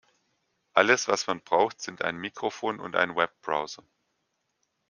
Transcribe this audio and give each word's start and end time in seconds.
Alles, 0.73 1.07
was 1.07 1.27
man 1.27 1.41
braucht, 1.41 1.79
sind 1.79 2.01
ein 2.01 2.17
Mikrofon 2.17 2.79
und 2.79 2.95
ein 2.95 3.15
Webbrowser. 3.15 3.83